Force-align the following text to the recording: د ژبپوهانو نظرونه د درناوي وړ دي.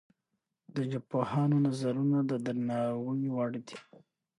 د 0.75 0.77
ژبپوهانو 0.91 1.55
نظرونه 1.67 2.17
د 2.29 2.31
درناوي 2.45 3.27
وړ 3.35 3.51
دي. 3.67 3.77